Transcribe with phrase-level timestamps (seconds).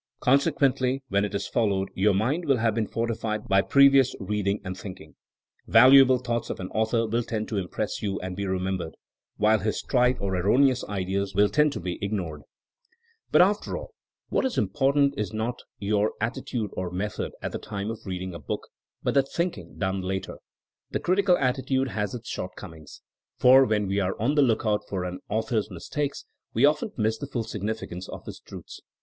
[0.19, 4.75] Consequently when it is followed your mind will have been fortified by previous reading and
[4.75, 5.13] thinking;
[5.67, 8.95] valuable thoughts of an author will tend to im press you and be remembered,
[9.37, 12.41] while his trite or erroneous ideas will tend to be ignored.
[13.29, 13.93] 178 THINEINO AS A SCIENCE But after all,
[14.29, 18.33] what is important is not your at titude or method at the time of reading
[18.33, 18.69] a book,
[19.03, 20.39] but the thinking done later.
[20.89, 23.03] The critical atti tude has its shortcomings,
[23.37, 26.25] for when we are on the lookout for an author's mistakes
[26.55, 28.81] we often miss the full significance of his truths.